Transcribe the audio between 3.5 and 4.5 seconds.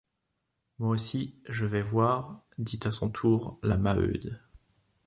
la Maheude.